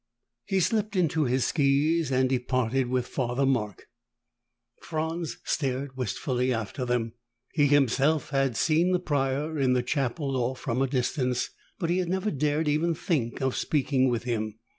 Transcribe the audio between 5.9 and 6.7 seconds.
wistfully